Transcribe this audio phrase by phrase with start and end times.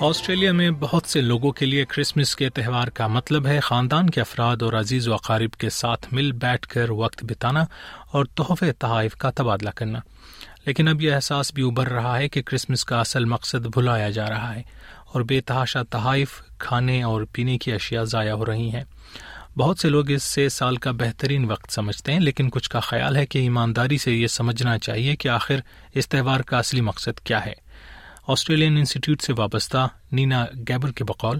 [0.00, 4.20] Australia میں بہت سے لوگوں کے لیے کرسمس کے تہوار کا مطلب ہے خاندان کے
[4.20, 7.64] افراد اور عزیز و اقارب کے ساتھ مل بیٹھ کر وقت بتانا
[8.10, 9.98] اور تحفے تحائف کا تبادلہ کرنا۔
[10.66, 14.28] لیکن اب یہ احساس بھی ابھر رہا ہے کہ کرسمس کا اصل مقصد بھلایا جا
[14.28, 14.62] رہا ہے
[15.06, 18.84] اور بے تحاشا تحائف کھانے اور پینے کی اشیاء ضائع ہو رہی ہیں۔
[19.56, 23.16] بہت سے لوگ اس سے سال کا بہترین وقت سمجھتے ہیں، لیکن کچھ کا خیال
[23.16, 25.56] ہے کہ ایمانداری سے یہ سمجھنا چاہیے کہ آخر
[25.94, 27.67] اس تہوار کا اصلی مقصد کیا ہے۔
[28.28, 31.38] آسٹریلین انسٹیٹیوٹ سے وابستہ نینا گیبر کے بقول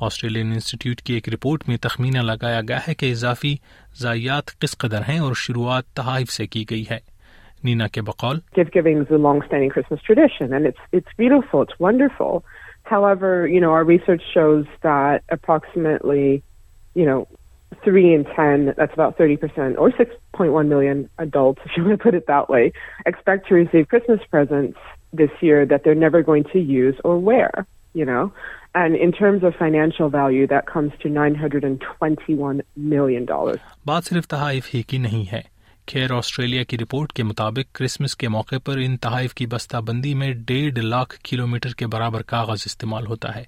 [0.00, 3.54] آسٹریلین انسٹیٹیوٹ کی ایک رپورٹ میں تخمینہ لگایا گیا ہے کہ اضافی
[3.98, 6.98] ضائعات کس قدر ہیں اور شروعات تحائف سے کی گئی ہے۔
[7.64, 8.38] نینا کے بقول
[12.90, 16.42] However, you know, our research shows that approximately,
[16.98, 17.28] you know,
[17.84, 22.14] three in ten, that's about 30%, or 6.1 million adults, if you want to put
[22.20, 22.64] it that way,
[23.06, 24.78] expect to receive Christmas presents
[25.20, 27.52] this year that they're never going to use or wear,
[27.94, 28.24] you know.
[28.74, 33.24] And in terms of financial value, that comes to $921 million.
[33.86, 35.42] بات صرف تحائف ہی کی نہیں ہے
[35.90, 40.14] کھیر Australia کی report کے مطابق Christmas کے موقع پر ان تحائف کی بستہ بندی
[40.14, 43.44] میں ڈیڑھ لاکھ کلومیٹر کے برابر کاغذ استعمال ہوتا ہے،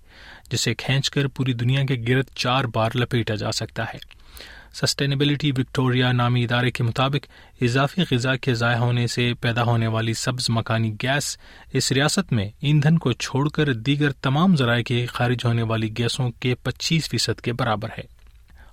[0.51, 3.99] جسے کھینچ کر پوری دنیا کے گرد چار بار لپیٹا جا سکتا ہے۔
[4.75, 7.27] سسٹینیبلٹی وکٹوریا نامی ادارے کے مطابق
[7.63, 11.37] اضافی غذا کے ضائع ہونے سے پیدا ہونے والی سبز مکانی گیس
[11.73, 16.31] اس ریاست میں ایندھن کو چھوڑ کر دیگر تمام ذرائع کے خارج ہونے والی گیسوں
[16.31, 18.12] کے پچیس فیصد کے برابر ہے۔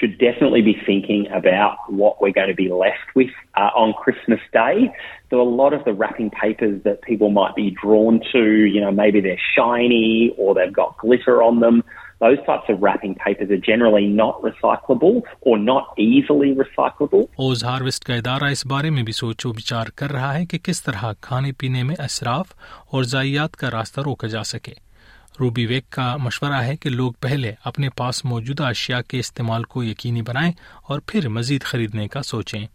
[0.00, 4.40] should definitely be thinking about what we're going to be left with uh, on Christmas
[4.52, 4.90] Day.
[5.28, 8.42] There are a lot of the wrapping papers that people might be drawn to.
[8.74, 11.84] You know, maybe they're shiny or they've got glitter on them.
[12.20, 17.24] Those types of wrapping papers are generally not recyclable or not easily recyclable.
[17.36, 20.58] Oz Harvest کا ادارہ اس بارے میں بھی سوچ و بچار کر رہا ہے کہ
[20.62, 22.52] کس طرح کھانے پینے میں اسراف
[22.92, 24.72] اور ضائعات کا راستہ روکا جا سکے
[25.40, 29.84] روبی ویک کا مشورہ ہے کہ لوگ پہلے اپنے پاس موجودہ اشیاء کے استعمال کو
[29.84, 30.52] یقینی بنائیں
[30.88, 32.66] اور پھر مزید خریدنے کا سوچیں۔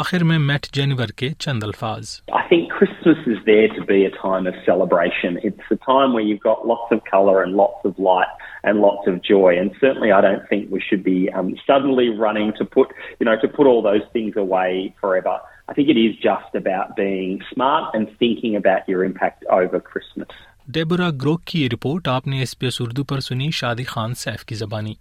[0.00, 4.10] آخر میں میٹ جینور کے چند الفاظ I think Christmas is there to be a
[4.14, 5.36] time of celebration.
[5.48, 9.10] It's a time where you've got lots of colour and lots of light and lots
[9.12, 9.50] of joy.
[9.62, 13.36] And certainly, I don't think we should be um, suddenly running to put, you know,
[13.44, 15.36] to put all those things away forever.
[15.68, 20.38] I think it is just about being smart and thinking about your impact over Christmas.
[20.74, 24.14] Deborah Grock کی یہ report آپ نے S P S Urdu پر سنی Shadi Khan
[24.14, 24.94] safe کی زبانی